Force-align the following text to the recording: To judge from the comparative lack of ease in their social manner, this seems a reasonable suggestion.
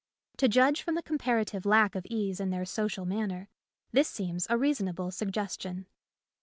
To 0.37 0.47
judge 0.47 0.81
from 0.81 0.95
the 0.95 1.03
comparative 1.03 1.63
lack 1.63 1.93
of 1.93 2.07
ease 2.07 2.39
in 2.39 2.49
their 2.49 2.65
social 2.65 3.05
manner, 3.05 3.49
this 3.91 4.07
seems 4.07 4.47
a 4.49 4.57
reasonable 4.57 5.11
suggestion. 5.11 5.85